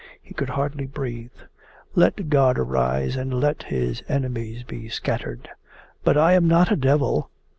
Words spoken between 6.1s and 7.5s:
I am not a devil!